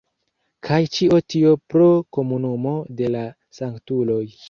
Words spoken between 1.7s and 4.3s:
pro Komunumo de la Sanktuloj.